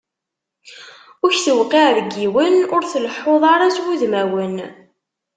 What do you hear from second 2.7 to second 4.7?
ur tleḥḥuḍ ara s wudmawen.